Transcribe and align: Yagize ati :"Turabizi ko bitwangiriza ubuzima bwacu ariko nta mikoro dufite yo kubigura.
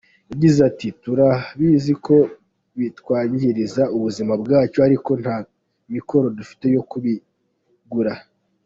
Yagize 0.31 0.59
ati 0.69 0.87
:"Turabizi 1.03 1.93
ko 2.05 2.17
bitwangiriza 2.77 3.83
ubuzima 3.95 4.33
bwacu 4.41 4.77
ariko 4.87 5.11
nta 5.21 5.37
mikoro 5.95 6.25
dufite 6.37 6.65
yo 6.75 6.81
kubigura. 6.89 8.13